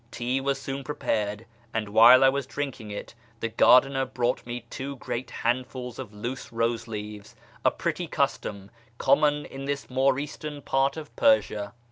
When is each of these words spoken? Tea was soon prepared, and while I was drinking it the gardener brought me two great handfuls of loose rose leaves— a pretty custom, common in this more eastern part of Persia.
Tea 0.09 0.41
was 0.41 0.59
soon 0.59 0.83
prepared, 0.83 1.45
and 1.75 1.89
while 1.89 2.23
I 2.23 2.29
was 2.29 2.47
drinking 2.47 2.89
it 2.89 3.13
the 3.39 3.49
gardener 3.49 4.03
brought 4.03 4.47
me 4.47 4.65
two 4.71 4.95
great 4.95 5.29
handfuls 5.29 5.99
of 5.99 6.11
loose 6.11 6.51
rose 6.51 6.87
leaves— 6.87 7.35
a 7.63 7.69
pretty 7.69 8.07
custom, 8.07 8.71
common 8.97 9.45
in 9.45 9.65
this 9.65 9.91
more 9.91 10.17
eastern 10.17 10.63
part 10.63 10.97
of 10.97 11.15
Persia. 11.15 11.73